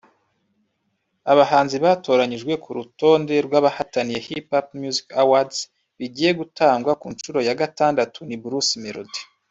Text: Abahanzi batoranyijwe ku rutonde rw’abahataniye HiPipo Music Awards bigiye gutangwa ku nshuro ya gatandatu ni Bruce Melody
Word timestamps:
Abahanzi 1.31 1.75
batoranyijwe 1.85 2.53
ku 2.63 2.69
rutonde 2.77 3.33
rw’abahataniye 3.45 4.19
HiPipo 4.27 4.73
Music 4.81 5.07
Awards 5.23 5.57
bigiye 5.97 6.31
gutangwa 6.39 6.91
ku 7.01 7.07
nshuro 7.13 7.39
ya 7.47 7.57
gatandatu 7.61 8.19
ni 8.25 8.37
Bruce 8.43 8.73
Melody 8.83 9.19